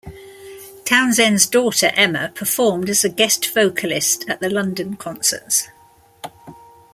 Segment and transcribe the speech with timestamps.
[0.83, 5.67] Townshend's daughter Emma performed as a guest vocalist at the London concerts.